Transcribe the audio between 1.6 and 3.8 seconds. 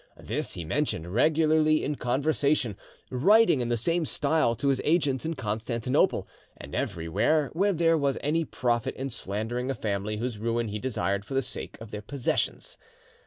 in conversation, writing in the